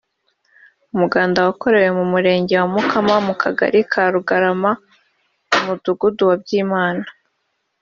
[0.93, 4.71] umuganda wakorewe mu Murenge wa Mukama mu Kagari ka Rugarama
[5.51, 7.05] mu Mudugudu wa Byimana